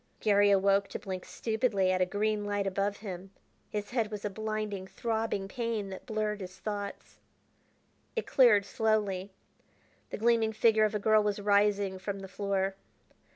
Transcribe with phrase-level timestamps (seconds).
[0.19, 3.29] Garry awoke to blink stupidly at a green light above him.
[3.69, 7.19] His head was a blinding, throbbing pain that blurred his thoughts.
[8.15, 9.31] It cleared slowly.
[10.09, 12.73] The gleaming figure of a girl was rising from the floor.